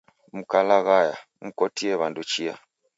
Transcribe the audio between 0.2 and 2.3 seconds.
Mkalaghaya, mkotie w'andu